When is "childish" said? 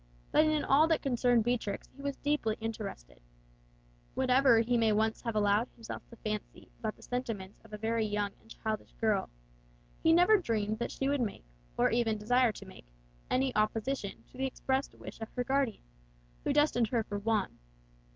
8.49-8.93